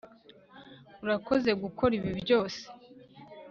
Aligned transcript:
Urakoze 1.03 1.49
gukora 1.63 1.91
ibi 1.99 2.11
byose 2.21 2.61